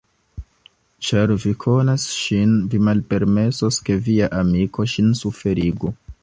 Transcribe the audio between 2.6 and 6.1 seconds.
vi malpermesos, ke via amiko ŝin suferigu.